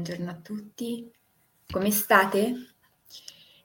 buongiorno 0.00 0.30
a 0.30 0.34
tutti, 0.34 1.12
come 1.70 1.90
state? 1.90 2.54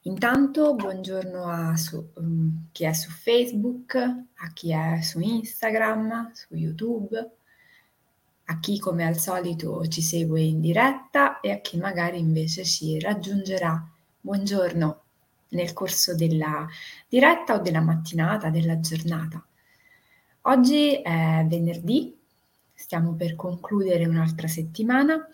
Intanto 0.02 0.76
buongiorno 0.76 1.46
a 1.46 1.78
su, 1.78 2.12
um, 2.16 2.68
chi 2.74 2.84
è 2.84 2.92
su 2.92 3.10
Facebook, 3.10 3.96
a 3.96 4.52
chi 4.54 4.74
è 4.74 5.00
su 5.02 5.22
Instagram, 5.22 6.32
su 6.34 6.54
YouTube, 6.56 7.32
a 8.44 8.60
chi 8.60 8.80
come 8.80 9.06
al 9.06 9.18
solito 9.18 9.88
ci 9.88 10.02
segue 10.02 10.42
in 10.42 10.60
diretta 10.60 11.40
e 11.40 11.52
a 11.52 11.60
chi 11.60 11.78
magari 11.78 12.20
invece 12.20 12.66
ci 12.66 13.00
raggiungerà. 13.00 13.90
Buongiorno 14.20 15.04
nel 15.50 15.72
corso 15.72 16.16
della 16.16 16.68
diretta 17.08 17.54
o 17.54 17.60
della 17.60 17.80
mattinata, 17.80 18.50
della 18.50 18.82
giornata. 18.82 19.42
Oggi 20.42 21.02
è 21.02 21.46
venerdì, 21.48 22.14
stiamo 22.74 23.14
per 23.14 23.38
concludere 23.38 24.06
un'altra 24.06 24.50
settimana 24.50 25.26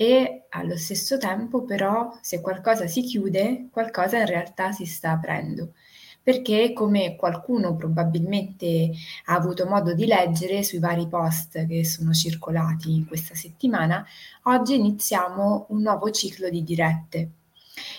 e 0.00 0.46
allo 0.48 0.78
stesso 0.78 1.18
tempo 1.18 1.62
però 1.62 2.18
se 2.22 2.40
qualcosa 2.40 2.86
si 2.86 3.02
chiude, 3.02 3.68
qualcosa 3.70 4.16
in 4.16 4.24
realtà 4.24 4.72
si 4.72 4.86
sta 4.86 5.10
aprendo. 5.10 5.74
Perché 6.22 6.72
come 6.72 7.16
qualcuno 7.16 7.76
probabilmente 7.76 8.92
ha 9.26 9.34
avuto 9.34 9.66
modo 9.66 9.92
di 9.92 10.06
leggere 10.06 10.62
sui 10.62 10.78
vari 10.78 11.06
post 11.06 11.66
che 11.66 11.84
sono 11.84 12.14
circolati 12.14 13.04
questa 13.06 13.34
settimana, 13.34 14.02
oggi 14.44 14.74
iniziamo 14.74 15.66
un 15.68 15.82
nuovo 15.82 16.10
ciclo 16.10 16.48
di 16.48 16.64
dirette. 16.64 17.30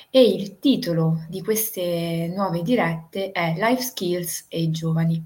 E 0.10 0.24
il 0.24 0.58
titolo 0.58 1.26
di 1.30 1.44
queste 1.44 2.32
nuove 2.36 2.64
dirette 2.64 3.32
è 3.32 3.54
Life 3.56 3.84
Skills 3.84 4.46
e 4.48 4.60
i 4.64 4.72
giovani. 4.72 5.24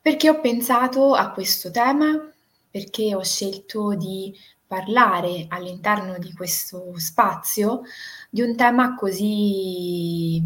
Perché 0.00 0.30
ho 0.30 0.40
pensato 0.40 1.12
a 1.12 1.30
questo 1.30 1.70
tema? 1.70 2.26
Perché 2.70 3.14
ho 3.14 3.22
scelto 3.22 3.94
di 3.94 4.34
parlare 4.72 5.44
all'interno 5.48 6.16
di 6.16 6.32
questo 6.32 6.94
spazio 6.98 7.82
di 8.30 8.40
un 8.40 8.56
tema 8.56 8.94
così 8.94 10.42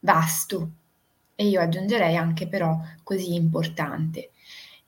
vasto 0.00 0.70
e 1.36 1.46
io 1.46 1.60
aggiungerei 1.60 2.16
anche 2.16 2.48
però 2.48 2.76
così 3.04 3.34
importante. 3.34 4.30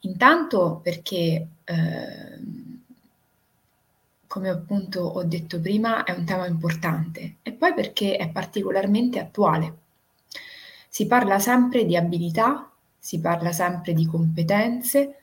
Intanto 0.01 0.81
perché, 0.83 1.47
eh, 1.63 2.39
come 4.27 4.49
appunto 4.49 5.01
ho 5.03 5.23
detto 5.23 5.61
prima, 5.61 6.03
è 6.03 6.11
un 6.11 6.25
tema 6.25 6.47
importante 6.49 7.37
e 7.43 7.53
poi 7.53 7.73
perché 7.73 8.17
è 8.17 8.29
particolarmente 8.31 9.21
attuale. 9.21 9.77
Si 10.89 11.07
parla 11.07 11.39
sempre 11.39 11.85
di 11.85 11.97
abilità, 11.97 12.69
si 12.99 13.21
parla 13.21 13.53
sempre 13.53 13.93
di 13.93 14.07
competenze, 14.07 15.21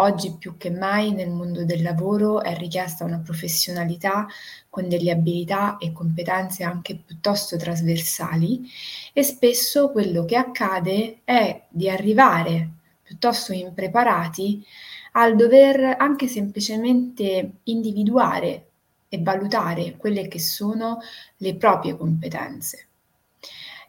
Oggi 0.00 0.36
più 0.38 0.56
che 0.56 0.70
mai 0.70 1.12
nel 1.12 1.28
mondo 1.28 1.64
del 1.64 1.82
lavoro 1.82 2.40
è 2.40 2.56
richiesta 2.56 3.02
una 3.02 3.18
professionalità 3.18 4.28
con 4.68 4.88
delle 4.88 5.10
abilità 5.10 5.76
e 5.78 5.90
competenze 5.90 6.62
anche 6.62 6.94
piuttosto 7.04 7.56
trasversali 7.56 8.70
e 9.12 9.24
spesso 9.24 9.90
quello 9.90 10.24
che 10.24 10.36
accade 10.36 11.22
è 11.24 11.64
di 11.68 11.90
arrivare 11.90 12.70
piuttosto 13.02 13.52
impreparati 13.52 14.64
al 15.12 15.34
dover 15.34 15.96
anche 15.98 16.28
semplicemente 16.28 17.54
individuare 17.64 18.66
e 19.08 19.18
valutare 19.20 19.96
quelle 19.96 20.28
che 20.28 20.38
sono 20.38 21.00
le 21.38 21.56
proprie 21.56 21.96
competenze. 21.96 22.86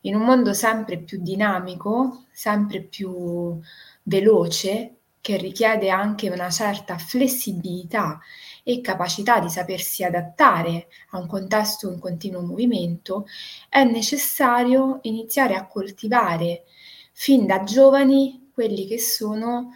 In 0.01 0.15
un 0.15 0.23
mondo 0.23 0.53
sempre 0.53 0.97
più 0.97 1.21
dinamico, 1.21 2.23
sempre 2.31 2.81
più 2.81 3.59
veloce, 4.03 4.93
che 5.21 5.37
richiede 5.37 5.89
anche 5.89 6.29
una 6.29 6.49
certa 6.49 6.97
flessibilità 6.97 8.19
e 8.63 8.81
capacità 8.81 9.39
di 9.39 9.49
sapersi 9.49 10.03
adattare 10.03 10.87
a 11.11 11.17
un 11.17 11.27
contesto 11.27 11.91
in 11.91 11.99
continuo 11.99 12.41
movimento, 12.41 13.25
è 13.67 13.83
necessario 13.83 14.99
iniziare 15.03 15.55
a 15.55 15.65
coltivare 15.65 16.65
fin 17.11 17.45
da 17.45 17.63
giovani 17.63 18.51
quelli 18.53 18.85
che 18.87 18.99
sono 18.99 19.75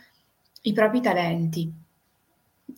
i 0.61 0.73
propri 0.73 1.01
talenti, 1.01 1.71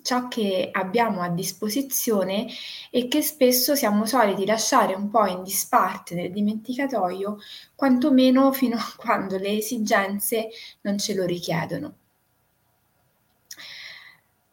ciò 0.02 0.28
che 0.28 0.70
abbiamo 0.72 1.22
a 1.22 1.30
disposizione 1.30 2.48
e 2.90 3.08
che 3.08 3.22
spesso 3.22 3.76
siamo 3.76 4.06
soliti 4.06 4.46
lasciare 4.46 4.94
un 4.94 5.10
po' 5.10 5.26
in 5.26 5.44
disparte 5.44 6.16
nel 6.16 6.32
dimenticatoio, 6.32 7.38
quantomeno 7.76 8.52
fino 8.52 8.78
a 8.78 8.94
quando 8.96 9.38
le 9.38 9.58
esigenze 9.58 10.50
non 10.82 10.98
ce 10.98 11.14
lo 11.14 11.26
richiedono. 11.26 11.96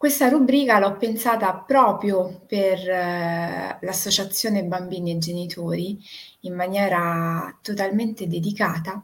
Questa 0.03 0.27
rubrica 0.27 0.79
l'ho 0.79 0.97
pensata 0.97 1.53
proprio 1.53 2.41
per 2.45 2.77
eh, 2.77 3.77
l'associazione 3.79 4.65
bambini 4.65 5.11
e 5.11 5.17
genitori 5.17 5.97
in 6.41 6.53
maniera 6.55 7.57
totalmente 7.61 8.27
dedicata 8.27 9.01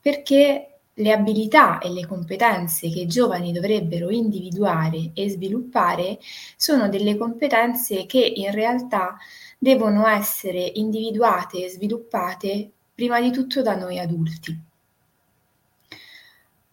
perché 0.00 0.80
le 0.94 1.12
abilità 1.12 1.78
e 1.78 1.90
le 1.90 2.08
competenze 2.08 2.90
che 2.90 3.02
i 3.02 3.06
giovani 3.06 3.52
dovrebbero 3.52 4.10
individuare 4.10 5.12
e 5.14 5.30
sviluppare 5.30 6.18
sono 6.56 6.88
delle 6.88 7.16
competenze 7.16 8.04
che 8.06 8.18
in 8.18 8.50
realtà 8.50 9.16
devono 9.56 10.08
essere 10.08 10.72
individuate 10.74 11.66
e 11.66 11.68
sviluppate 11.68 12.68
prima 12.92 13.20
di 13.20 13.30
tutto 13.30 13.62
da 13.62 13.76
noi 13.76 14.00
adulti. 14.00 14.60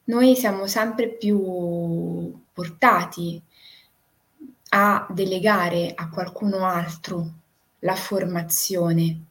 Noi 0.05 0.35
siamo 0.35 0.65
sempre 0.65 1.07
più 1.09 2.33
portati 2.51 3.39
a 4.69 5.07
delegare 5.09 5.93
a 5.95 6.09
qualcuno 6.09 6.65
altro 6.65 7.33
la 7.79 7.95
formazione, 7.95 9.23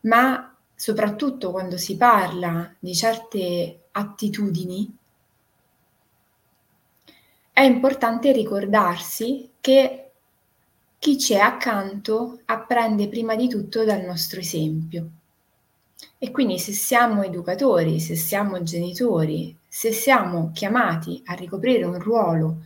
ma 0.00 0.54
soprattutto 0.74 1.50
quando 1.50 1.78
si 1.78 1.96
parla 1.96 2.74
di 2.78 2.94
certe 2.94 3.84
attitudini, 3.92 4.96
è 7.52 7.60
importante 7.62 8.32
ricordarsi 8.32 9.50
che 9.60 10.10
chi 10.98 11.16
c'è 11.16 11.36
accanto 11.36 12.40
apprende 12.46 13.08
prima 13.08 13.36
di 13.36 13.48
tutto 13.48 13.84
dal 13.84 14.02
nostro 14.02 14.40
esempio. 14.40 15.08
E 16.18 16.30
quindi 16.30 16.58
se 16.58 16.72
siamo 16.72 17.22
educatori, 17.22 18.00
se 18.00 18.16
siamo 18.16 18.62
genitori, 18.62 19.56
se 19.68 19.92
siamo 19.92 20.50
chiamati 20.52 21.22
a 21.26 21.34
ricoprire 21.34 21.84
un 21.84 21.98
ruolo 21.98 22.62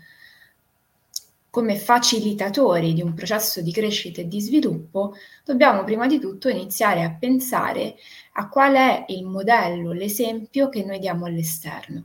come 1.51 1.77
facilitatori 1.77 2.93
di 2.93 3.03
un 3.03 3.15
processo 3.15 3.63
di 3.63 3.73
crescita 3.73 4.21
e 4.21 4.29
di 4.29 4.41
sviluppo, 4.41 5.15
dobbiamo 5.45 5.83
prima 5.85 6.07
di 6.07 6.19
tutto 6.19 6.49
iniziare 6.49 7.03
a 7.03 7.11
pensare 7.11 7.97
a 8.33 8.49
qual 8.49 8.75
è 8.75 9.05
il 9.09 9.25
modello, 9.25 9.93
l'esempio 9.93 10.69
che 10.69 10.85
noi 10.85 10.99
diamo 10.99 11.25
all'esterno. 11.25 12.05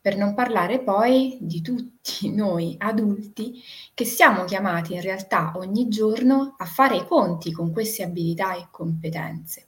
Per 0.00 0.16
non 0.16 0.34
parlare 0.34 0.78
poi 0.78 1.36
di 1.40 1.60
tutti 1.62 2.30
noi 2.36 2.76
adulti 2.78 3.60
che 3.92 4.04
siamo 4.04 4.44
chiamati 4.44 4.94
in 4.94 5.00
realtà 5.00 5.54
ogni 5.56 5.88
giorno 5.88 6.54
a 6.58 6.64
fare 6.64 6.96
i 6.96 7.06
conti 7.06 7.50
con 7.50 7.72
queste 7.72 8.04
abilità 8.04 8.54
e 8.54 8.68
competenze. 8.70 9.66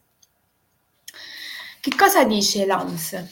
Che 1.80 1.96
cosa 1.96 2.24
dice 2.24 2.66
l'OMS 2.66 3.24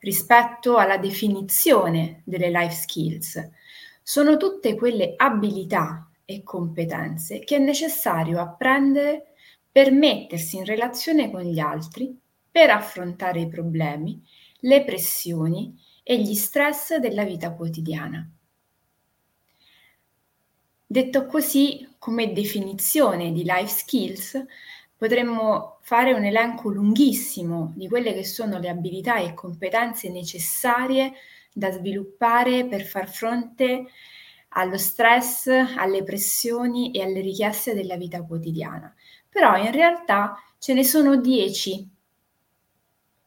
rispetto 0.00 0.76
alla 0.76 0.96
definizione 0.96 2.22
delle 2.24 2.50
life 2.50 2.74
skills? 2.74 3.50
Sono 4.08 4.38
tutte 4.38 4.74
quelle 4.74 5.12
abilità 5.18 6.08
e 6.24 6.42
competenze 6.42 7.40
che 7.40 7.56
è 7.56 7.58
necessario 7.58 8.40
apprendere 8.40 9.34
per 9.70 9.92
mettersi 9.92 10.56
in 10.56 10.64
relazione 10.64 11.30
con 11.30 11.42
gli 11.42 11.58
altri, 11.58 12.18
per 12.50 12.70
affrontare 12.70 13.40
i 13.40 13.48
problemi, 13.48 14.18
le 14.60 14.82
pressioni 14.82 15.78
e 16.02 16.22
gli 16.22 16.32
stress 16.32 16.96
della 16.96 17.22
vita 17.24 17.52
quotidiana. 17.52 18.26
Detto 20.86 21.26
così, 21.26 21.86
come 21.98 22.32
definizione 22.32 23.30
di 23.30 23.42
life 23.44 23.68
skills, 23.68 24.42
potremmo 24.96 25.80
fare 25.82 26.14
un 26.14 26.24
elenco 26.24 26.70
lunghissimo 26.70 27.74
di 27.76 27.86
quelle 27.88 28.14
che 28.14 28.24
sono 28.24 28.58
le 28.58 28.70
abilità 28.70 29.18
e 29.18 29.34
competenze 29.34 30.08
necessarie 30.08 31.12
da 31.52 31.70
sviluppare 31.70 32.66
per 32.66 32.82
far 32.82 33.08
fronte 33.08 33.86
allo 34.50 34.78
stress, 34.78 35.46
alle 35.48 36.02
pressioni 36.02 36.90
e 36.92 37.02
alle 37.02 37.20
richieste 37.20 37.74
della 37.74 37.96
vita 37.96 38.22
quotidiana. 38.22 38.94
Però 39.28 39.56
in 39.56 39.70
realtà 39.72 40.36
ce 40.58 40.74
ne 40.74 40.84
sono 40.84 41.16
dieci 41.16 41.88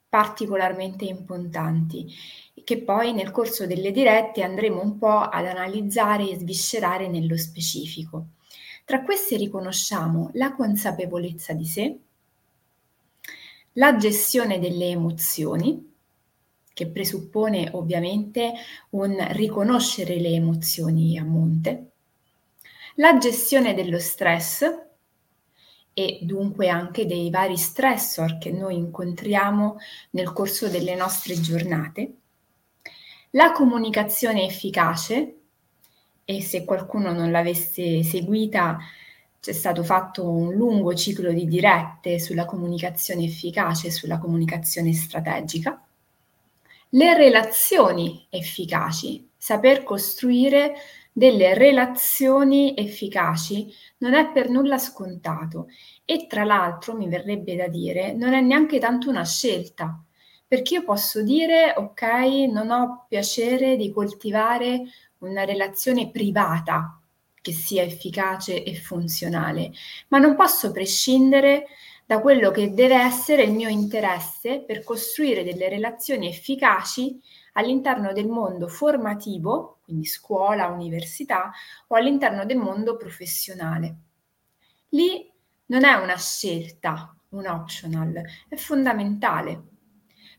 particolarmente 0.09 1.05
importanti 1.05 2.13
che 2.63 2.83
poi 2.83 3.13
nel 3.13 3.31
corso 3.31 3.65
delle 3.65 3.91
dirette 3.91 4.43
andremo 4.43 4.81
un 4.81 4.97
po' 4.97 5.19
ad 5.19 5.45
analizzare 5.45 6.29
e 6.29 6.37
sviscerare 6.37 7.07
nello 7.07 7.37
specifico. 7.37 8.27
Tra 8.83 9.03
queste 9.03 9.37
riconosciamo 9.37 10.31
la 10.33 10.53
consapevolezza 10.53 11.53
di 11.53 11.65
sé, 11.65 11.97
la 13.73 13.95
gestione 13.95 14.59
delle 14.59 14.89
emozioni, 14.89 15.90
che 16.73 16.87
presuppone 16.87 17.69
ovviamente 17.73 18.53
un 18.91 19.15
riconoscere 19.31 20.19
le 20.19 20.29
emozioni 20.29 21.17
a 21.17 21.23
monte, 21.23 21.91
la 22.95 23.17
gestione 23.17 23.73
dello 23.73 23.99
stress 23.99 24.63
e 25.93 26.19
dunque 26.21 26.69
anche 26.69 27.05
dei 27.05 27.29
vari 27.29 27.57
stressor 27.57 28.37
che 28.37 28.51
noi 28.51 28.75
incontriamo 28.75 29.77
nel 30.11 30.31
corso 30.33 30.67
delle 30.67 30.95
nostre 30.95 31.39
giornate, 31.39 32.15
la 33.31 33.51
comunicazione 33.51 34.45
efficace, 34.45 35.35
e 36.23 36.41
se 36.41 36.63
qualcuno 36.63 37.11
non 37.11 37.31
l'avesse 37.31 38.03
seguita, 38.03 38.77
c'è 39.39 39.53
stato 39.53 39.83
fatto 39.83 40.29
un 40.29 40.53
lungo 40.53 40.93
ciclo 40.93 41.31
di 41.33 41.47
dirette 41.47 42.19
sulla 42.19 42.45
comunicazione 42.45 43.23
efficace 43.23 43.87
e 43.87 43.91
sulla 43.91 44.17
comunicazione 44.17 44.93
strategica, 44.93 45.83
le 46.93 47.15
relazioni 47.15 48.25
efficaci, 48.29 49.29
saper 49.37 49.83
costruire 49.83 50.73
delle 51.13 51.53
relazioni 51.53 52.73
efficaci 52.75 53.71
non 53.97 54.13
è 54.13 54.31
per 54.31 54.49
nulla 54.49 54.77
scontato. 54.77 55.67
E 56.05 56.27
tra 56.27 56.43
l'altro 56.43 56.95
mi 56.95 57.07
verrebbe 57.07 57.55
da 57.55 57.67
dire 57.67 58.13
non 58.13 58.33
è 58.33 58.41
neanche 58.41 58.79
tanto 58.79 59.09
una 59.09 59.25
scelta, 59.25 60.03
perché 60.47 60.75
io 60.75 60.83
posso 60.83 61.21
dire 61.21 61.73
ok, 61.75 62.01
non 62.51 62.71
ho 62.71 63.05
piacere 63.07 63.75
di 63.77 63.91
coltivare 63.91 64.81
una 65.19 65.45
relazione 65.45 66.09
privata 66.09 66.99
che 67.41 67.53
sia 67.53 67.83
efficace 67.83 68.63
e 68.63 68.75
funzionale, 68.75 69.71
ma 70.09 70.19
non 70.19 70.35
posso 70.35 70.71
prescindere 70.71 71.67
da 72.11 72.19
quello 72.19 72.51
che 72.51 72.73
deve 72.73 72.95
essere 72.95 73.43
il 73.43 73.53
mio 73.53 73.69
interesse 73.69 74.65
per 74.67 74.83
costruire 74.83 75.45
delle 75.45 75.69
relazioni 75.69 76.27
efficaci 76.27 77.17
all'interno 77.53 78.11
del 78.11 78.27
mondo 78.27 78.67
formativo, 78.67 79.79
quindi 79.85 80.03
scuola, 80.03 80.67
università, 80.67 81.53
o 81.87 81.95
all'interno 81.95 82.43
del 82.43 82.57
mondo 82.57 82.97
professionale. 82.97 83.95
Lì 84.89 85.31
non 85.67 85.85
è 85.85 85.93
una 85.93 86.17
scelta, 86.17 87.15
un 87.29 87.47
optional, 87.47 88.21
è 88.49 88.57
fondamentale, 88.57 89.63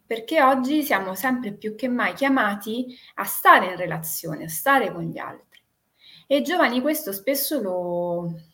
perché 0.04 0.42
oggi 0.42 0.82
siamo 0.82 1.14
sempre 1.14 1.54
più 1.54 1.74
che 1.74 1.88
mai 1.88 2.12
chiamati 2.12 2.94
a 3.14 3.24
stare 3.24 3.68
in 3.68 3.76
relazione, 3.76 4.44
a 4.44 4.48
stare 4.50 4.92
con 4.92 5.04
gli 5.04 5.16
altri. 5.16 5.62
E 6.26 6.36
i 6.36 6.42
giovani 6.42 6.82
questo 6.82 7.12
spesso 7.12 7.62
lo 7.62 8.51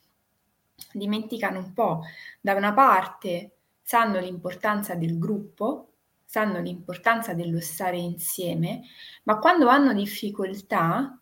dimenticano 0.93 1.59
un 1.59 1.73
po'. 1.73 2.03
Da 2.41 2.55
una 2.55 2.73
parte 2.73 3.57
sanno 3.83 4.19
l'importanza 4.19 4.95
del 4.95 5.19
gruppo, 5.19 5.93
sanno 6.25 6.61
l'importanza 6.61 7.33
dello 7.35 7.61
stare 7.61 7.97
insieme, 7.97 8.83
ma 9.25 9.39
quando 9.39 9.69
hanno 9.69 9.95
difficoltà, 9.95 11.19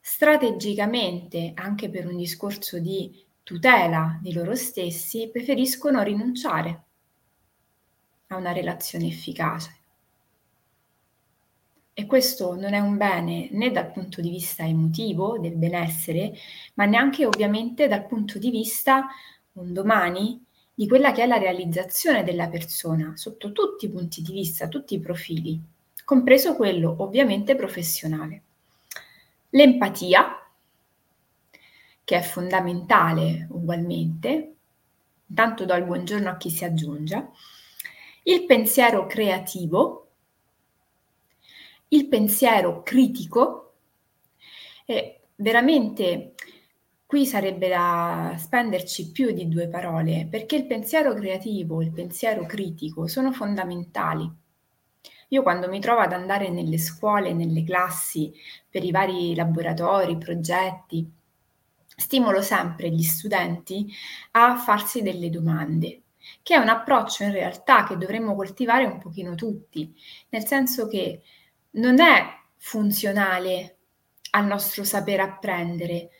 strategicamente, 0.00 1.52
anche 1.54 1.90
per 1.90 2.06
un 2.06 2.16
discorso 2.16 2.78
di 2.78 3.24
tutela 3.42 4.18
di 4.20 4.32
loro 4.32 4.54
stessi, 4.54 5.30
preferiscono 5.30 6.02
rinunciare 6.02 6.84
a 8.28 8.36
una 8.36 8.52
relazione 8.52 9.06
efficace. 9.06 9.77
E 11.98 12.06
questo 12.06 12.54
non 12.54 12.74
è 12.74 12.78
un 12.78 12.96
bene 12.96 13.48
né 13.50 13.72
dal 13.72 13.90
punto 13.90 14.20
di 14.20 14.30
vista 14.30 14.62
emotivo, 14.64 15.36
del 15.40 15.56
benessere, 15.56 16.32
ma 16.74 16.84
neanche 16.84 17.26
ovviamente 17.26 17.88
dal 17.88 18.06
punto 18.06 18.38
di 18.38 18.52
vista, 18.52 19.08
un 19.54 19.72
domani, 19.72 20.40
di 20.72 20.86
quella 20.86 21.10
che 21.10 21.24
è 21.24 21.26
la 21.26 21.38
realizzazione 21.38 22.22
della 22.22 22.46
persona 22.46 23.14
sotto 23.16 23.50
tutti 23.50 23.86
i 23.86 23.90
punti 23.90 24.22
di 24.22 24.30
vista, 24.30 24.68
tutti 24.68 24.94
i 24.94 25.00
profili, 25.00 25.60
compreso 26.04 26.54
quello 26.54 26.94
ovviamente 27.00 27.56
professionale. 27.56 28.42
L'empatia, 29.48 30.48
che 32.04 32.16
è 32.16 32.22
fondamentale 32.22 33.48
ugualmente, 33.50 34.54
intanto 35.26 35.64
do 35.64 35.74
il 35.74 35.82
buongiorno 35.82 36.30
a 36.30 36.36
chi 36.36 36.48
si 36.48 36.64
aggiunge, 36.64 37.30
il 38.22 38.44
pensiero 38.44 39.06
creativo, 39.06 40.07
il 41.88 42.08
pensiero 42.08 42.82
critico, 42.82 43.74
e 44.84 45.20
veramente 45.36 46.34
Qui 47.08 47.24
sarebbe 47.24 47.68
da 47.68 48.34
spenderci 48.36 49.12
più 49.12 49.30
di 49.32 49.48
due 49.48 49.66
parole, 49.66 50.28
perché 50.30 50.56
il 50.56 50.66
pensiero 50.66 51.14
creativo, 51.14 51.80
il 51.80 51.90
pensiero 51.90 52.44
critico 52.44 53.06
sono 53.06 53.32
fondamentali. 53.32 54.30
Io 55.28 55.42
quando 55.42 55.70
mi 55.70 55.80
trovo 55.80 56.00
ad 56.00 56.12
andare 56.12 56.50
nelle 56.50 56.76
scuole, 56.76 57.32
nelle 57.32 57.64
classi, 57.64 58.30
per 58.68 58.84
i 58.84 58.90
vari 58.90 59.34
laboratori, 59.34 60.18
progetti, 60.18 61.10
stimolo 61.96 62.42
sempre 62.42 62.90
gli 62.90 63.02
studenti 63.02 63.90
a 64.32 64.58
farsi 64.58 65.00
delle 65.00 65.30
domande, 65.30 66.02
che 66.42 66.56
è 66.56 66.58
un 66.58 66.68
approccio 66.68 67.22
in 67.22 67.32
realtà 67.32 67.84
che 67.84 67.96
dovremmo 67.96 68.34
coltivare 68.34 68.84
un 68.84 68.98
pochino 68.98 69.34
tutti, 69.34 69.94
nel 70.28 70.44
senso 70.44 70.88
che 70.88 71.22
non 71.72 72.00
è 72.00 72.24
funzionale 72.56 73.76
al 74.30 74.46
nostro 74.46 74.84
saper 74.84 75.20
apprendere 75.20 76.10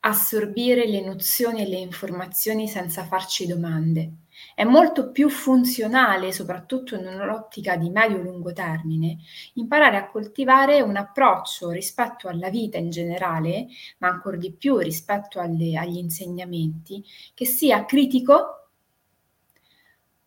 assorbire 0.00 0.86
le 0.86 1.04
nozioni 1.04 1.62
e 1.62 1.68
le 1.68 1.76
informazioni 1.76 2.68
senza 2.68 3.04
farci 3.04 3.46
domande. 3.46 4.12
È 4.54 4.62
molto 4.62 5.10
più 5.10 5.28
funzionale, 5.28 6.32
soprattutto 6.32 6.94
in 6.94 7.06
un'ottica 7.06 7.76
di 7.76 7.90
medio-lungo 7.90 8.52
termine, 8.52 9.18
imparare 9.54 9.96
a 9.96 10.08
coltivare 10.08 10.80
un 10.80 10.96
approccio 10.96 11.70
rispetto 11.70 12.28
alla 12.28 12.48
vita 12.48 12.78
in 12.78 12.90
generale, 12.90 13.66
ma 13.98 14.08
ancora 14.08 14.36
di 14.36 14.52
più 14.52 14.78
rispetto 14.78 15.40
alle, 15.40 15.76
agli 15.76 15.96
insegnamenti, 15.96 17.04
che 17.34 17.44
sia 17.44 17.84
critico, 17.84 18.57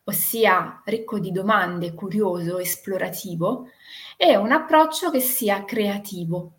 ossia 0.04 0.82
ricco 0.86 1.20
di 1.20 1.32
domande, 1.32 1.94
curioso, 1.94 2.58
esplorativo, 2.58 3.68
e 4.18 4.36
un 4.36 4.52
approccio 4.52 5.10
che 5.10 5.20
sia 5.20 5.64
creativo, 5.66 6.54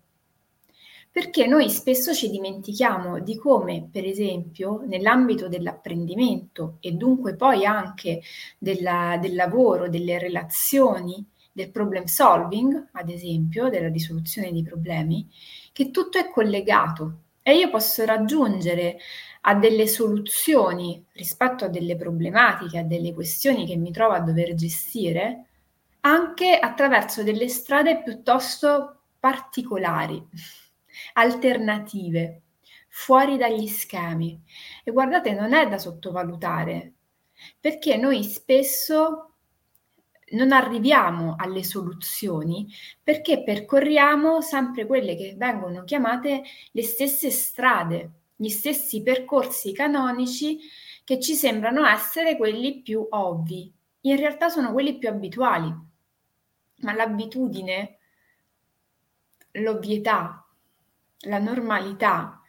perché 1.13 1.45
noi 1.45 1.69
spesso 1.69 2.13
ci 2.13 2.29
dimentichiamo 2.29 3.19
di 3.19 3.37
come, 3.37 3.87
per 3.91 4.03
esempio, 4.03 4.81
nell'ambito 4.87 5.47
dell'apprendimento 5.47 6.77
e 6.79 6.93
dunque 6.93 7.35
poi 7.35 7.65
anche 7.65 8.21
della, 8.57 9.17
del 9.21 9.35
lavoro, 9.35 9.89
delle 9.89 10.17
relazioni, 10.17 11.23
del 11.51 11.69
problem 11.69 12.05
solving, 12.05 12.89
ad 12.93 13.09
esempio, 13.09 13.69
della 13.69 13.89
risoluzione 13.89 14.51
dei 14.51 14.63
problemi, 14.63 15.29
che 15.71 15.91
tutto 15.91 16.17
è 16.17 16.29
collegato. 16.31 17.19
E 17.43 17.57
io 17.57 17.69
posso 17.69 18.03
raggiungere 18.05 18.97
a 19.45 19.55
delle 19.55 19.87
soluzioni 19.87 21.05
rispetto 21.13 21.65
a 21.65 21.69
delle 21.69 21.95
problematiche, 21.95 22.79
a 22.79 22.83
delle 22.83 23.13
questioni 23.13 23.65
che 23.65 23.75
mi 23.75 23.91
trovo 23.91 24.13
a 24.13 24.19
dover 24.19 24.53
gestire, 24.53 25.47
anche 26.01 26.57
attraverso 26.57 27.23
delle 27.23 27.49
strade 27.49 28.01
piuttosto 28.03 29.01
particolari 29.19 30.25
alternative, 31.13 32.41
fuori 32.87 33.37
dagli 33.37 33.67
schemi. 33.67 34.39
E 34.83 34.91
guardate, 34.91 35.33
non 35.33 35.53
è 35.53 35.67
da 35.67 35.77
sottovalutare, 35.77 36.93
perché 37.59 37.97
noi 37.97 38.23
spesso 38.23 39.29
non 40.33 40.51
arriviamo 40.51 41.35
alle 41.37 41.63
soluzioni 41.63 42.67
perché 43.03 43.43
percorriamo 43.43 44.41
sempre 44.41 44.87
quelle 44.87 45.15
che 45.15 45.35
vengono 45.37 45.83
chiamate 45.83 46.41
le 46.71 46.81
stesse 46.81 47.29
strade, 47.29 48.11
gli 48.43 48.49
stessi 48.49 49.01
percorsi 49.01 49.71
canonici 49.71 50.59
che 51.05 51.17
ci 51.21 51.33
sembrano 51.33 51.85
essere 51.85 52.35
quelli 52.35 52.81
più 52.81 53.07
ovvi. 53.09 53.73
In 54.01 54.17
realtà 54.17 54.49
sono 54.49 54.73
quelli 54.73 54.97
più 54.97 55.07
abituali, 55.07 55.73
ma 56.79 56.93
l'abitudine, 56.93 57.99
l'ovvietà, 59.51 60.45
la 61.19 61.39
normalità, 61.39 62.41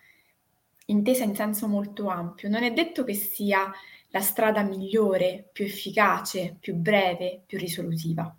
intesa 0.86 1.22
in 1.22 1.36
senso 1.36 1.68
molto 1.68 2.08
ampio, 2.08 2.48
non 2.48 2.64
è 2.64 2.72
detto 2.72 3.04
che 3.04 3.14
sia 3.14 3.72
la 4.08 4.20
strada 4.20 4.62
migliore, 4.62 5.48
più 5.52 5.64
efficace, 5.64 6.56
più 6.58 6.74
breve, 6.74 7.44
più 7.46 7.56
risolutiva. 7.56 8.36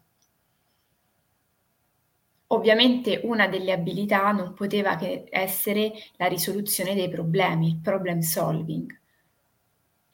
Ovviamente 2.48 3.22
una 3.24 3.48
delle 3.48 3.72
abilità 3.72 4.32
non 4.32 4.54
poteva 4.54 4.96
che 4.96 5.26
essere 5.30 5.94
la 6.18 6.28
risoluzione 6.28 6.94
dei 6.94 7.10
problemi, 7.10 7.68
il 7.68 7.80
problem 7.82 8.20
solving 8.20 9.00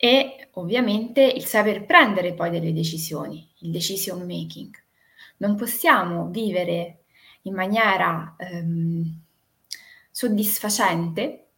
e 0.04 0.48
ovviamente 0.54 1.22
il 1.22 1.46
saper 1.46 1.86
prendere 1.86 2.34
poi 2.34 2.50
delle 2.50 2.74
decisioni, 2.74 3.48
il 3.60 3.70
decision 3.70 4.26
making. 4.26 4.74
Non 5.38 5.56
possiamo 5.56 6.30
vivere 6.30 7.04
in 7.44 7.54
maniera 7.54 8.36
ehm, 8.40 9.22
soddisfacente 10.10 11.50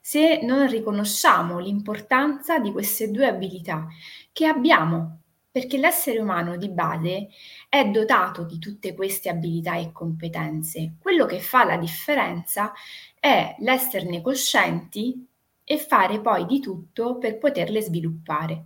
se 0.00 0.40
non 0.42 0.66
riconosciamo 0.66 1.60
l'importanza 1.60 2.58
di 2.58 2.72
queste 2.72 3.12
due 3.12 3.28
abilità 3.28 3.86
che 4.32 4.46
abbiamo 4.46 5.19
Perché 5.52 5.78
l'essere 5.78 6.20
umano 6.20 6.56
di 6.56 6.68
base 6.68 7.28
è 7.68 7.84
dotato 7.86 8.44
di 8.44 8.58
tutte 8.58 8.94
queste 8.94 9.28
abilità 9.28 9.76
e 9.76 9.90
competenze. 9.90 10.94
Quello 11.00 11.26
che 11.26 11.40
fa 11.40 11.64
la 11.64 11.76
differenza 11.76 12.72
è 13.18 13.56
l'esserne 13.58 14.20
coscienti 14.20 15.26
e 15.64 15.78
fare 15.78 16.20
poi 16.20 16.46
di 16.46 16.60
tutto 16.60 17.18
per 17.18 17.38
poterle 17.38 17.80
sviluppare. 17.82 18.64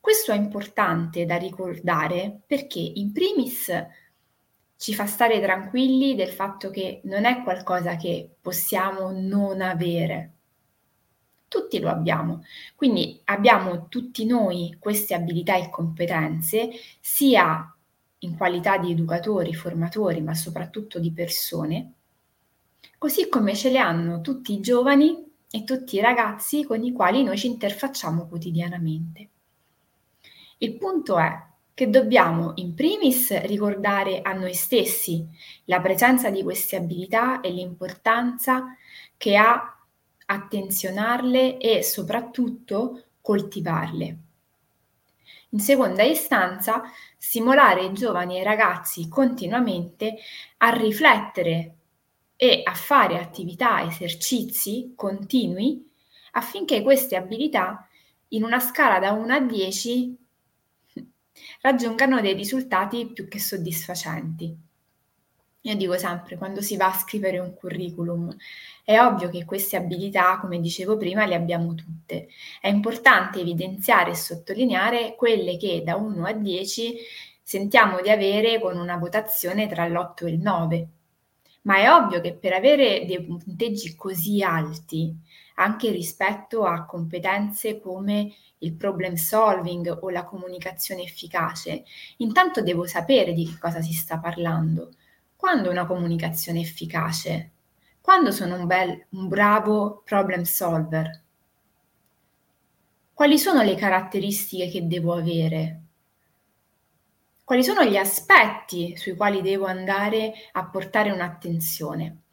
Questo 0.00 0.32
è 0.32 0.36
importante 0.36 1.26
da 1.26 1.36
ricordare 1.36 2.40
perché 2.46 2.78
in 2.78 3.12
primis 3.12 3.70
ci 4.76 4.94
fa 4.94 5.06
stare 5.06 5.40
tranquilli 5.40 6.14
del 6.14 6.30
fatto 6.30 6.70
che 6.70 7.02
non 7.04 7.24
è 7.24 7.42
qualcosa 7.42 7.96
che 7.96 8.36
possiamo 8.40 9.10
non 9.10 9.60
avere. 9.60 10.39
Tutti 11.50 11.80
lo 11.80 11.88
abbiamo, 11.88 12.44
quindi 12.76 13.20
abbiamo 13.24 13.88
tutti 13.88 14.24
noi 14.24 14.76
queste 14.78 15.14
abilità 15.14 15.56
e 15.56 15.68
competenze, 15.68 16.70
sia 17.00 17.74
in 18.18 18.36
qualità 18.36 18.78
di 18.78 18.92
educatori, 18.92 19.52
formatori, 19.52 20.20
ma 20.20 20.32
soprattutto 20.32 21.00
di 21.00 21.10
persone, 21.10 21.94
così 22.98 23.28
come 23.28 23.56
ce 23.56 23.70
le 23.70 23.78
hanno 23.78 24.20
tutti 24.20 24.52
i 24.52 24.60
giovani 24.60 25.26
e 25.50 25.64
tutti 25.64 25.96
i 25.96 26.00
ragazzi 26.00 26.62
con 26.62 26.84
i 26.84 26.92
quali 26.92 27.24
noi 27.24 27.36
ci 27.36 27.48
interfacciamo 27.48 28.28
quotidianamente. 28.28 29.28
Il 30.58 30.76
punto 30.76 31.18
è 31.18 31.36
che 31.74 31.90
dobbiamo 31.90 32.52
in 32.56 32.74
primis 32.74 33.36
ricordare 33.40 34.20
a 34.22 34.34
noi 34.34 34.54
stessi 34.54 35.26
la 35.64 35.80
presenza 35.80 36.30
di 36.30 36.44
queste 36.44 36.76
abilità 36.76 37.40
e 37.40 37.50
l'importanza 37.50 38.76
che 39.16 39.36
ha 39.36 39.79
attenzionarle 40.30 41.58
e 41.58 41.82
soprattutto 41.82 43.04
coltivarle. 43.20 44.18
In 45.50 45.58
seconda 45.58 46.04
istanza, 46.04 46.82
stimolare 47.18 47.84
i 47.84 47.92
giovani 47.92 48.36
e 48.36 48.40
i 48.40 48.44
ragazzi 48.44 49.08
continuamente 49.08 50.16
a 50.58 50.70
riflettere 50.70 51.74
e 52.36 52.60
a 52.64 52.74
fare 52.74 53.18
attività, 53.18 53.82
esercizi 53.82 54.92
continui 54.94 55.90
affinché 56.32 56.82
queste 56.82 57.16
abilità 57.16 57.88
in 58.28 58.44
una 58.44 58.60
scala 58.60 59.00
da 59.00 59.10
1 59.10 59.34
a 59.34 59.40
10 59.40 60.16
raggiungano 61.62 62.20
dei 62.20 62.34
risultati 62.34 63.10
più 63.12 63.26
che 63.26 63.40
soddisfacenti. 63.40 64.69
Io 65.64 65.74
dico 65.76 65.98
sempre, 65.98 66.38
quando 66.38 66.62
si 66.62 66.76
va 66.76 66.86
a 66.86 66.98
scrivere 66.98 67.38
un 67.38 67.52
curriculum, 67.54 68.34
è 68.82 68.98
ovvio 68.98 69.28
che 69.28 69.44
queste 69.44 69.76
abilità, 69.76 70.38
come 70.40 70.58
dicevo 70.58 70.96
prima, 70.96 71.26
le 71.26 71.34
abbiamo 71.34 71.74
tutte. 71.74 72.28
È 72.60 72.68
importante 72.68 73.40
evidenziare 73.40 74.12
e 74.12 74.14
sottolineare 74.14 75.14
quelle 75.16 75.58
che 75.58 75.82
da 75.84 75.96
1 75.96 76.24
a 76.24 76.32
10 76.32 76.94
sentiamo 77.42 78.00
di 78.00 78.08
avere 78.08 78.58
con 78.58 78.78
una 78.78 78.96
votazione 78.96 79.68
tra 79.68 79.86
l'8 79.86 80.26
e 80.26 80.30
il 80.30 80.38
9. 80.38 80.88
Ma 81.62 81.76
è 81.76 81.92
ovvio 81.92 82.22
che 82.22 82.32
per 82.34 82.54
avere 82.54 83.04
dei 83.04 83.22
punteggi 83.22 83.94
così 83.96 84.42
alti, 84.42 85.14
anche 85.56 85.90
rispetto 85.90 86.64
a 86.64 86.86
competenze 86.86 87.80
come 87.80 88.32
il 88.58 88.74
problem 88.74 89.14
solving 89.14 89.98
o 90.00 90.08
la 90.08 90.24
comunicazione 90.24 91.02
efficace, 91.02 91.84
intanto 92.18 92.62
devo 92.62 92.86
sapere 92.86 93.34
di 93.34 93.44
che 93.44 93.58
cosa 93.58 93.82
si 93.82 93.92
sta 93.92 94.18
parlando. 94.18 94.92
Quando 95.40 95.70
una 95.70 95.86
comunicazione 95.86 96.60
efficace? 96.60 97.52
Quando 98.02 98.30
sono 98.30 98.56
un, 98.56 98.66
bel, 98.66 99.06
un 99.12 99.26
bravo 99.26 100.02
problem 100.04 100.42
solver? 100.42 101.22
Quali 103.14 103.38
sono 103.38 103.62
le 103.62 103.74
caratteristiche 103.74 104.68
che 104.68 104.86
devo 104.86 105.14
avere? 105.14 105.80
Quali 107.42 107.64
sono 107.64 107.84
gli 107.84 107.96
aspetti 107.96 108.94
sui 108.98 109.16
quali 109.16 109.40
devo 109.40 109.64
andare 109.64 110.34
a 110.52 110.66
portare 110.66 111.10
un'attenzione? 111.10 112.24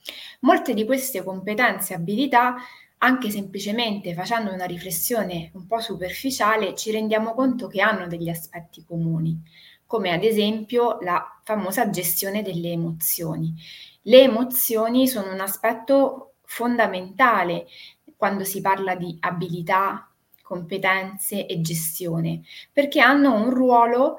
Molte 0.41 0.73
di 0.73 0.83
queste 0.83 1.23
competenze 1.23 1.93
e 1.93 1.95
abilità 1.95 2.57
anche 2.97 3.29
semplicemente 3.29 4.13
facendo 4.13 4.51
una 4.51 4.65
riflessione 4.65 5.51
un 5.53 5.65
po' 5.65 5.79
superficiale, 5.79 6.75
ci 6.75 6.91
rendiamo 6.91 7.33
conto 7.33 7.67
che 7.67 7.79
hanno 7.79 8.07
degli 8.07 8.27
aspetti 8.27 8.83
comuni, 8.83 9.41
come 9.87 10.11
ad 10.11 10.23
esempio 10.23 10.99
la 11.01 11.39
famosa 11.43 11.89
gestione 11.89 12.43
delle 12.43 12.71
emozioni. 12.71 13.55
Le 14.03 14.21
emozioni 14.21 15.07
sono 15.07 15.31
un 15.31 15.39
aspetto 15.39 16.35
fondamentale 16.43 17.67
quando 18.15 18.43
si 18.43 18.61
parla 18.61 18.95
di 18.95 19.15
abilità, 19.19 20.11
competenze 20.41 21.45
e 21.45 21.61
gestione, 21.61 22.41
perché 22.71 22.99
hanno 22.99 23.33
un 23.33 23.49
ruolo 23.49 24.17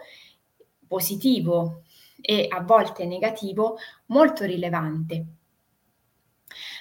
positivo 0.87 1.83
e 2.21 2.47
a 2.51 2.61
volte 2.63 3.05
negativo 3.05 3.79
molto 4.07 4.45
rilevante. 4.45 5.27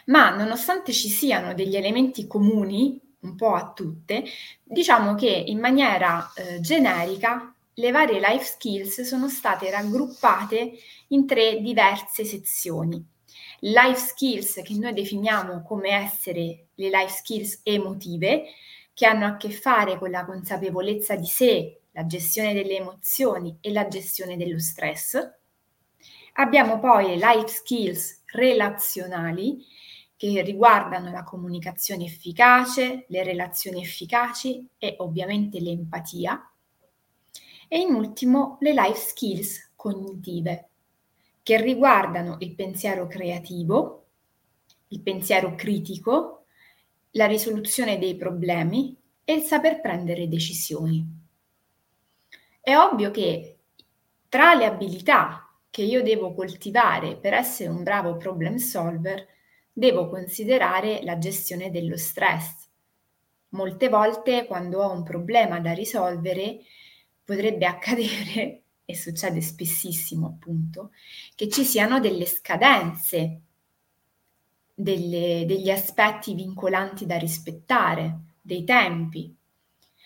Ma 0.06 0.34
nonostante 0.36 0.94
ci 0.94 1.10
siano 1.10 1.53
degli 1.53 1.75
elementi 1.75 2.27
comuni 2.27 3.00
un 3.20 3.36
po' 3.36 3.53
a 3.53 3.72
tutte, 3.74 4.24
diciamo 4.63 5.15
che 5.15 5.29
in 5.29 5.60
maniera 5.60 6.32
eh, 6.36 6.60
generica 6.62 7.53
le 7.79 7.91
varie 7.91 8.19
life 8.19 8.43
skills 8.43 9.01
sono 9.01 9.29
state 9.29 9.69
raggruppate 9.69 10.74
in 11.10 11.27
tre 11.27 11.62
diverse 11.62 12.25
sezioni. 12.25 13.05
Life 13.60 14.00
skills 14.00 14.62
che 14.63 14.74
noi 14.74 14.93
definiamo 14.93 15.62
come 15.62 15.89
essere 15.89 16.69
le 16.74 16.89
life 16.89 17.10
skills 17.10 17.60
emotive, 17.62 18.46
che 18.96 19.05
hanno 19.05 19.27
a 19.27 19.38
che 19.38 19.51
fare 19.51 20.00
con 20.00 20.10
la 20.10 20.25
consapevolezza 20.25 21.15
di 21.15 21.27
sé, 21.27 21.81
la 21.91 22.07
gestione 22.07 22.53
delle 22.53 22.77
emozioni 22.77 23.55
e 23.62 23.72
la 23.72 23.88
gestione 23.88 24.38
dello 24.38 24.60
stress. 24.60 25.15
Abbiamo 26.34 26.79
poi 26.79 27.10
le 27.10 27.15
life 27.15 27.48
skills 27.48 28.24
relazionali, 28.25 29.63
che 30.15 30.41
riguardano 30.41 31.12
la 31.12 31.24
comunicazione 31.24 32.05
efficace, 32.05 33.05
le 33.07 33.24
relazioni 33.24 33.84
efficaci 33.84 34.67
e 34.79 34.96
ovviamente 34.98 35.60
l'empatia. 35.60 36.41
E 37.67 37.79
in 37.79 37.93
ultimo 37.93 38.57
le 38.62 38.74
life 38.74 39.00
skills 39.00 39.71
cognitive, 39.75 40.69
che 41.43 41.62
riguardano 41.62 42.38
il 42.39 42.55
pensiero 42.55 43.07
creativo, 43.07 44.05
il 44.89 45.01
pensiero 45.01 45.55
critico, 45.55 46.45
la 47.12 47.25
risoluzione 47.25 47.97
dei 47.97 48.15
problemi 48.15 48.95
e 49.24 49.33
il 49.33 49.41
saper 49.41 49.81
prendere 49.81 50.27
decisioni. 50.27 51.05
È 52.62 52.75
ovvio 52.75 53.12
che 53.12 53.57
tra 54.29 54.53
le 54.53 54.65
abilità 54.65 55.50
che 55.69 55.83
io 55.83 56.01
devo 56.01 56.33
coltivare 56.33 57.17
per 57.17 57.33
essere 57.33 57.69
un 57.69 57.83
bravo 57.83 58.17
problem 58.17 58.55
solver 58.55 59.27
devo 59.71 60.09
considerare 60.09 61.03
la 61.03 61.17
gestione 61.17 61.69
dello 61.69 61.97
stress. 61.97 62.67
Molte 63.50 63.89
volte 63.89 64.45
quando 64.45 64.81
ho 64.81 64.91
un 64.91 65.03
problema 65.03 65.59
da 65.59 65.71
risolvere 65.71 66.59
potrebbe 67.27 67.65
accadere, 67.65 68.62
e 68.89 68.96
succede 68.96 69.41
spessissimo 69.41 70.27
appunto, 70.27 70.91
che 71.36 71.50
ci 71.50 71.65
siano 71.65 72.00
delle 72.00 72.25
scadenze, 72.25 73.41
delle, 74.74 75.43
degli 75.46 75.69
aspetti 75.69 76.34
vincolanti 76.34 77.05
da 77.05 77.17
rispettare, 77.17 78.36
dei 78.41 78.63
tempi. 78.63 79.36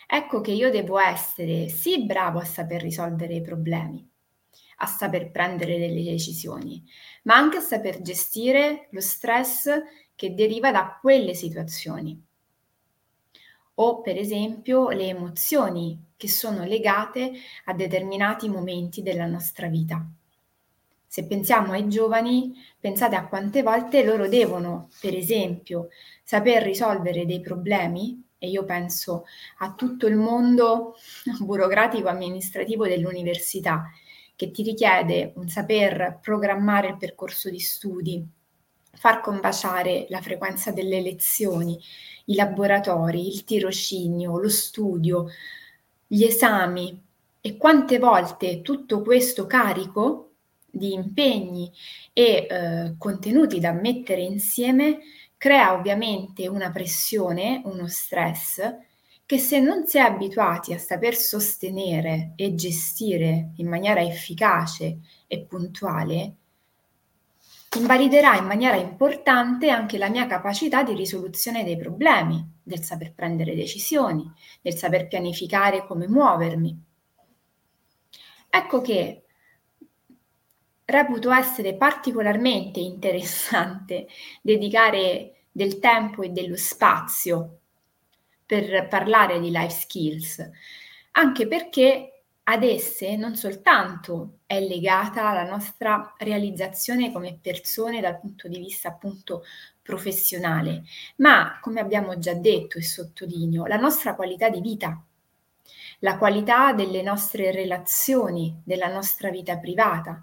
Ecco 0.08 0.42
che 0.42 0.52
io 0.52 0.72
devo 0.72 0.98
essere 0.98 1.70
sì 1.70 2.04
bravo 2.06 2.40
a 2.40 2.44
saper 2.44 2.82
risolvere 2.82 3.36
i 3.36 3.42
problemi, 3.42 4.10
a 4.78 4.88
saper 4.88 5.30
prendere 5.30 5.78
delle 5.78 6.04
decisioni, 6.04 6.84
ma 7.24 7.36
anche 7.36 7.58
a 7.58 7.62
saper 7.62 8.02
gestire 8.02 8.88
lo 8.92 9.00
stress 9.00 9.70
che 10.16 10.34
deriva 10.34 10.72
da 10.72 10.98
quelle 11.00 11.36
situazioni. 11.36 12.20
O 13.84 14.02
per 14.02 14.16
esempio 14.16 14.90
le 14.90 15.08
emozioni 15.08 16.10
che 16.16 16.28
sono 16.28 16.66
legate 16.66 17.32
a 17.66 17.74
determinati 17.74 18.48
momenti 18.48 19.02
della 19.02 19.26
nostra 19.26 19.70
vita. 19.70 20.06
Se 21.08 21.26
pensiamo 21.26 21.72
ai 21.72 21.90
giovani, 21.90 22.54
pensate 22.80 23.16
a 23.16 23.26
quante 23.26 23.64
volte 23.64 24.04
loro 24.04 24.28
devono, 24.28 24.90
per 25.02 25.16
esempio, 25.16 25.88
saper 26.24 26.62
risolvere 26.62 27.26
dei 27.26 27.42
problemi, 27.42 28.24
e 28.38 28.50
io 28.50 28.66
penso 28.66 29.26
a 29.58 29.74
tutto 29.74 30.06
il 30.06 30.16
mondo 30.16 30.96
burocratico 31.42 32.08
amministrativo 32.08 32.86
dell'università, 32.86 33.90
che 34.36 34.52
ti 34.52 34.62
richiede 34.62 35.34
un 35.38 35.50
saper 35.50 36.20
programmare 36.22 36.90
il 36.90 36.98
percorso 36.98 37.50
di 37.50 37.60
studi, 37.60 38.24
far 38.94 39.22
combaciare 39.22 40.06
la 40.10 40.22
frequenza 40.22 40.72
delle 40.72 41.02
lezioni, 41.02 41.80
i 42.26 42.36
laboratori, 42.36 43.28
il 43.28 43.44
tirocinio, 43.44 44.40
lo 44.40 44.50
studio, 44.50 45.28
gli 46.08 46.24
esami. 46.24 47.00
E 47.42 47.58
quante 47.58 47.98
volte 47.98 48.62
tutto 48.62 49.02
questo 49.02 49.48
carico 49.48 50.32
di 50.70 50.94
impegni 50.94 51.72
e 52.14 52.48
eh, 52.50 52.96
contenuti 52.98 53.60
da 53.60 53.72
mettere 53.72 54.22
insieme 54.22 55.00
crea 55.38 55.74
ovviamente 55.74 56.48
una 56.48 56.72
pressione, 56.72 57.62
uno 57.66 57.88
stress 57.88 58.62
che 59.26 59.38
se 59.40 59.60
non 59.60 59.88
si 59.88 59.98
è 59.98 60.02
abituati 60.02 60.74
a 60.74 60.78
saper 60.78 61.16
sostenere 61.16 62.34
e 62.36 62.54
gestire 62.54 63.52
in 63.56 63.68
maniera 63.68 64.02
efficace 64.02 65.00
e 65.26 65.40
puntuale, 65.40 66.36
invaliderà 67.78 68.36
in 68.36 68.46
maniera 68.46 68.76
importante 68.76 69.70
anche 69.70 69.98
la 69.98 70.10
mia 70.10 70.28
capacità 70.28 70.84
di 70.84 70.94
risoluzione 70.94 71.64
dei 71.64 71.78
problemi, 71.78 72.46
del 72.62 72.84
saper 72.84 73.14
prendere 73.14 73.56
decisioni, 73.56 74.30
del 74.62 74.76
saper 74.76 75.08
pianificare 75.08 75.86
come 75.86 76.08
muovermi. 76.08 76.84
Ecco 78.50 78.82
che 78.82 79.24
reputo 80.84 81.32
essere 81.32 81.76
particolarmente 81.76 82.82
interessante 82.82 84.08
dedicare 84.44 85.46
del 85.52 85.80
tempo 85.80 86.24
e 86.24 86.30
dello 86.30 86.58
spazio 86.58 87.60
per 88.46 88.88
parlare 88.90 89.40
di 89.40 89.50
life 89.50 89.70
skills, 89.70 90.50
anche 91.12 91.48
perché 91.48 92.21
ad 92.52 92.64
esse 92.64 93.16
non 93.16 93.38
soltanto 93.38 94.40
è 94.46 94.60
legata 94.60 95.32
la 95.32 95.50
nostra 95.50 96.14
realizzazione 96.18 97.10
come 97.12 97.40
persone 97.42 98.02
dal 98.02 98.20
punto 98.20 98.50
di 98.50 98.60
vista 98.60 98.90
appunto 98.90 99.44
professionale, 99.82 100.84
ma 101.18 101.60
come 101.62 101.80
abbiamo 101.80 102.20
già 102.20 102.34
detto 102.34 102.78
e 102.78 102.84
sottolineo, 102.84 103.66
la 103.68 103.78
nostra 103.78 104.16
qualità 104.16 104.50
di 104.50 104.60
vita, 104.60 105.02
la 106.00 106.18
qualità 106.18 106.74
delle 106.74 107.02
nostre 107.02 107.52
relazioni, 107.52 108.62
della 108.66 108.88
nostra 108.88 109.30
vita 109.30 109.58
privata. 109.58 110.22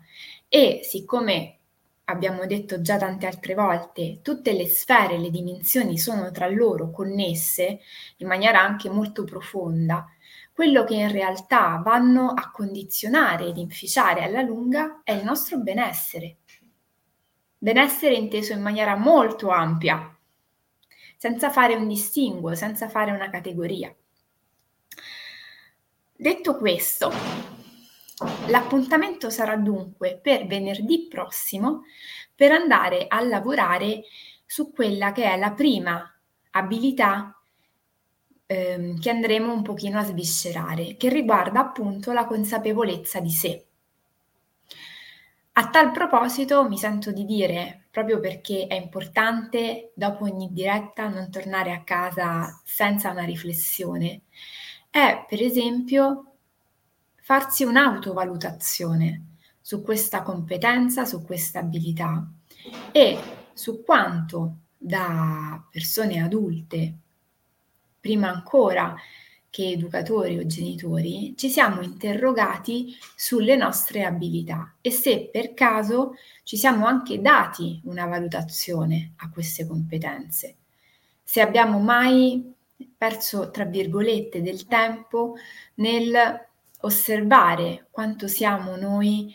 E 0.48 0.80
siccome 0.82 1.56
abbiamo 2.04 2.44
detto 2.44 2.82
già 2.82 2.98
tante 2.98 3.26
altre 3.26 3.54
volte, 3.54 4.20
tutte 4.20 4.52
le 4.52 4.66
sfere, 4.66 5.18
le 5.18 5.30
dimensioni 5.30 5.96
sono 5.96 6.30
tra 6.30 6.46
loro 6.46 6.90
connesse 6.90 7.80
in 8.18 8.26
maniera 8.26 8.60
anche 8.60 8.90
molto 8.90 9.24
profonda, 9.24 10.06
quello 10.58 10.82
che 10.82 10.94
in 10.94 11.12
realtà 11.12 11.80
vanno 11.84 12.30
a 12.30 12.50
condizionare 12.50 13.46
ed 13.46 13.58
inficiare 13.58 14.24
alla 14.24 14.42
lunga 14.42 15.02
è 15.04 15.12
il 15.12 15.22
nostro 15.22 15.58
benessere. 15.58 16.38
Benessere 17.56 18.14
inteso 18.14 18.54
in 18.54 18.60
maniera 18.60 18.96
molto 18.96 19.50
ampia, 19.50 20.18
senza 21.16 21.50
fare 21.50 21.76
un 21.76 21.86
distinguo, 21.86 22.56
senza 22.56 22.88
fare 22.88 23.12
una 23.12 23.30
categoria. 23.30 23.94
Detto 26.16 26.56
questo, 26.56 27.12
l'appuntamento 28.48 29.30
sarà 29.30 29.54
dunque 29.54 30.18
per 30.20 30.44
venerdì 30.48 31.06
prossimo 31.06 31.84
per 32.34 32.50
andare 32.50 33.04
a 33.06 33.20
lavorare 33.20 34.02
su 34.44 34.72
quella 34.72 35.12
che 35.12 35.22
è 35.22 35.38
la 35.38 35.52
prima 35.52 36.20
abilità 36.50 37.37
ehm, 38.48 38.98
che 38.98 39.10
andremo 39.10 39.52
un 39.52 39.62
pochino 39.62 39.98
a 39.98 40.04
sviscerare, 40.04 40.96
che 40.96 41.08
riguarda 41.10 41.60
appunto 41.60 42.12
la 42.12 42.26
consapevolezza 42.26 43.20
di 43.20 43.30
sé. 43.30 43.64
A 45.52 45.68
tal 45.70 45.90
proposito 45.92 46.66
mi 46.68 46.78
sento 46.78 47.12
di 47.12 47.24
dire, 47.24 47.86
proprio 47.90 48.20
perché 48.20 48.66
è 48.68 48.74
importante 48.74 49.92
dopo 49.94 50.24
ogni 50.24 50.48
diretta 50.52 51.08
non 51.08 51.30
tornare 51.30 51.72
a 51.72 51.82
casa 51.82 52.60
senza 52.64 53.10
una 53.10 53.24
riflessione, 53.24 54.22
è 54.88 55.24
per 55.28 55.42
esempio 55.42 56.32
farsi 57.16 57.64
un'autovalutazione 57.64 59.24
su 59.60 59.82
questa 59.82 60.22
competenza, 60.22 61.04
su 61.04 61.24
questa 61.24 61.58
abilità 61.58 62.26
e 62.92 63.18
su 63.52 63.82
quanto 63.84 64.58
da 64.76 65.62
persone 65.70 66.22
adulte 66.22 66.94
prima 68.00 68.28
ancora 68.28 68.94
che 69.50 69.70
educatori 69.70 70.38
o 70.38 70.46
genitori, 70.46 71.34
ci 71.36 71.48
siamo 71.48 71.80
interrogati 71.80 72.94
sulle 73.16 73.56
nostre 73.56 74.04
abilità 74.04 74.74
e 74.80 74.90
se 74.90 75.30
per 75.32 75.54
caso 75.54 76.14
ci 76.42 76.56
siamo 76.56 76.86
anche 76.86 77.20
dati 77.20 77.80
una 77.84 78.06
valutazione 78.06 79.14
a 79.16 79.30
queste 79.30 79.66
competenze. 79.66 80.56
Se 81.22 81.40
abbiamo 81.40 81.78
mai 81.78 82.54
perso, 82.96 83.50
tra 83.50 83.64
virgolette, 83.64 84.42
del 84.42 84.66
tempo 84.66 85.34
nel 85.76 86.46
osservare 86.80 87.88
quanto 87.90 88.28
siamo 88.28 88.76
noi 88.76 89.34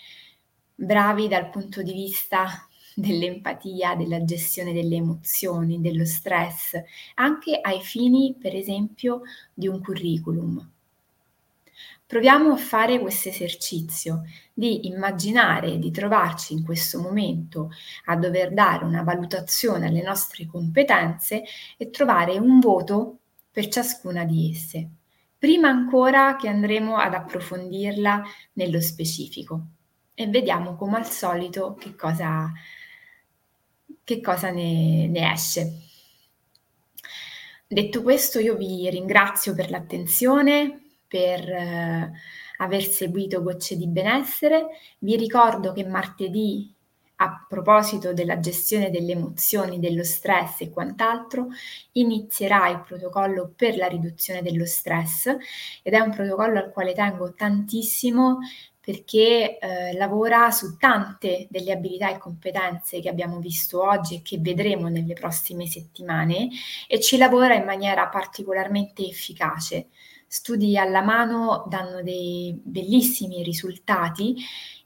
bravi 0.76 1.28
dal 1.28 1.50
punto 1.50 1.82
di 1.82 1.92
vista 1.92 2.68
dell'empatia, 2.96 3.96
della 3.96 4.24
gestione 4.24 4.74
delle 4.74 4.96
emozioni, 4.98 5.82
dello 5.82 6.06
stress, 6.06 6.82
anche 7.16 7.60
ai 7.62 7.82
fini, 7.82 8.36
per 8.40 8.56
esempio, 8.56 9.22
di 9.54 9.68
un 9.68 9.82
curriculum. 9.82 10.72
Proviamo 12.06 12.52
a 12.54 12.58
fare 12.58 13.00
questo 13.00 13.30
esercizio 13.30 14.22
di 14.54 14.88
immaginare 14.88 15.80
di 15.80 15.90
trovarci 15.90 16.54
in 16.54 16.64
questo 16.64 17.02
momento 17.02 17.72
a 18.06 18.16
dover 18.16 18.54
dare 18.54 18.86
una 18.86 19.02
valutazione 19.02 19.88
alle 19.88 20.04
nostre 20.04 20.46
competenze 20.46 21.44
e 21.76 21.90
trovare 21.90 22.38
un 22.38 22.60
voto 22.60 23.18
per 23.50 23.68
ciascuna 23.68 24.26
di 24.26 24.52
esse, 24.52 24.90
prima 25.40 25.70
ancora 25.70 26.36
che 26.36 26.48
andremo 26.50 26.98
ad 26.98 27.16
approfondirla 27.16 28.22
nello 28.54 28.82
specifico. 28.82 29.62
E 30.14 30.28
vediamo 30.28 30.76
come 30.76 30.98
al 30.98 31.10
solito 31.10 31.74
che 31.74 31.96
cosa 31.96 32.52
che 34.04 34.22
cosa 34.22 34.50
ne, 34.50 35.08
ne 35.08 35.32
esce. 35.32 35.72
Detto 37.68 38.04
questo, 38.04 38.40
io 38.40 38.56
vi 38.56 38.90
ringrazio 38.90 39.56
per 39.56 39.70
l'attenzione, 39.70 40.90
per 41.08 41.50
eh, 41.50 42.12
aver 42.58 42.84
seguito 42.84 43.42
Gocce 43.42 43.76
di 43.76 43.88
Benessere. 43.88 44.68
Vi 45.00 45.16
ricordo 45.16 45.74
che 45.74 45.84
martedì, 45.86 46.72
a 47.18 47.46
proposito 47.48 48.14
della 48.14 48.40
gestione 48.40 48.90
delle 48.90 49.14
emozioni, 49.14 49.80
dello 49.80 50.04
stress 50.04 50.62
e 50.62 50.70
quant'altro, 50.70 51.48
inizierà 51.94 52.68
il 52.70 52.82
protocollo 52.82 53.52
per 53.56 53.78
la 53.78 53.88
riduzione 53.88 54.42
dello 54.42 54.66
stress 54.66 55.36
ed 55.82 55.94
è 55.94 56.00
un 56.00 56.12
protocollo 56.12 56.60
al 56.60 56.72
quale 56.72 56.94
tengo 56.94 57.34
tantissimo 57.34 58.40
perché 58.84 59.58
eh, 59.60 59.94
lavora 59.94 60.52
su 60.52 60.76
tante 60.76 61.48
delle 61.50 61.72
abilità 61.72 62.12
e 62.12 62.18
competenze 62.18 63.00
che 63.00 63.08
abbiamo 63.08 63.40
visto 63.40 63.82
oggi 63.82 64.16
e 64.16 64.22
che 64.22 64.40
vedremo 64.40 64.90
nelle 64.90 65.14
prossime 65.14 65.68
settimane 65.68 66.50
e 66.86 67.00
ci 67.00 67.16
lavora 67.16 67.56
in 67.56 67.64
maniera 67.64 68.08
particolarmente 68.08 69.08
efficace. 69.08 69.88
Studi 70.28 70.78
alla 70.78 71.02
mano 71.02 71.66
danno 71.70 72.02
dei 72.04 72.60
bellissimi 72.62 73.42
risultati 73.42 74.36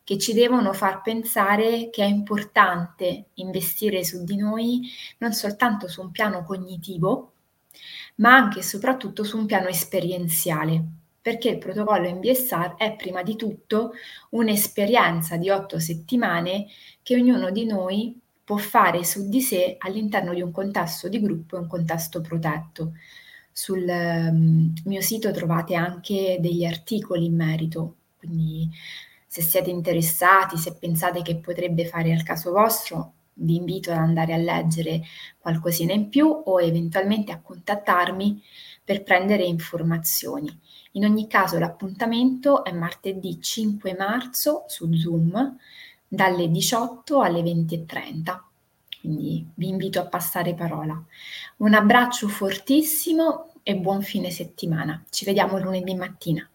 che 0.04 0.20
ci 0.20 0.34
devono 0.34 0.74
far 0.74 1.02
pensare 1.02 1.90
che 1.90 2.04
è 2.04 2.08
importante 2.08 3.30
investire 3.36 4.04
su 4.04 4.24
di 4.24 4.36
noi 4.36 4.88
non 5.18 5.34
soltanto 5.34 5.88
su 5.88 6.02
un 6.02 6.12
piano 6.12 6.44
cognitivo, 6.44 7.32
ma 8.18 8.36
anche 8.36 8.60
e 8.60 8.64
soprattutto 8.64 9.24
su 9.24 9.40
un 9.40 9.48
piano 9.48 9.70
esperienziale 9.70 10.97
perché 11.28 11.50
il 11.50 11.58
protocollo 11.58 12.10
MBSR 12.10 12.76
è 12.78 12.96
prima 12.96 13.22
di 13.22 13.36
tutto 13.36 13.92
un'esperienza 14.30 15.36
di 15.36 15.50
otto 15.50 15.78
settimane 15.78 16.68
che 17.04 17.16
ognuno 17.16 17.52
di 17.52 17.66
noi 17.66 18.18
può 18.46 18.56
fare 18.56 19.04
su 19.04 19.28
di 19.28 19.42
sé 19.42 19.76
all'interno 19.78 20.34
di 20.34 20.42
un 20.42 20.52
contesto 20.52 21.10
di 21.10 21.20
gruppo 21.20 21.58
e 21.58 21.60
un 21.60 21.68
contesto 21.68 22.22
protetto. 22.22 22.94
Sul 23.52 23.84
um, 23.86 24.72
mio 24.86 25.02
sito 25.02 25.30
trovate 25.32 25.76
anche 25.76 26.38
degli 26.40 26.64
articoli 26.64 27.26
in 27.26 27.36
merito, 27.36 27.96
quindi 28.20 28.70
se 29.28 29.42
siete 29.42 29.70
interessati, 29.70 30.56
se 30.56 30.76
pensate 30.76 31.24
che 31.24 31.36
potrebbe 31.36 31.88
fare 31.88 32.14
al 32.14 32.24
caso 32.24 32.52
vostro, 32.54 33.16
vi 33.34 33.58
invito 33.58 33.92
ad 33.92 33.98
andare 33.98 34.34
a 34.34 34.38
leggere 34.38 35.02
qualcosina 35.38 35.92
in 35.92 36.08
più 36.08 36.26
o 36.28 36.62
eventualmente 36.62 37.34
a 37.34 37.42
contattarmi 37.42 38.42
per 38.88 39.04
prendere 39.04 39.44
informazioni. 39.44 40.48
In 40.98 41.06
ogni 41.06 41.28
caso 41.28 41.60
l'appuntamento 41.60 42.64
è 42.64 42.72
martedì 42.72 43.40
5 43.40 43.96
marzo 43.96 44.64
su 44.68 44.92
Zoom 44.96 45.56
dalle 46.08 46.50
18 46.50 47.22
alle 47.22 47.42
20.30. 47.42 48.40
Quindi 49.02 49.46
vi 49.54 49.68
invito 49.68 50.00
a 50.00 50.08
passare 50.08 50.56
parola. 50.56 51.00
Un 51.58 51.74
abbraccio 51.76 52.28
fortissimo 52.28 53.52
e 53.62 53.76
buon 53.76 54.02
fine 54.02 54.32
settimana. 54.32 55.04
Ci 55.12 55.24
vediamo 55.24 55.60
lunedì 55.60 55.94
mattina. 55.94 56.50